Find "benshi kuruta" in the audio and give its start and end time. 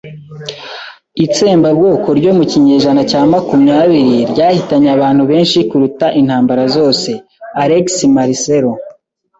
5.31-6.05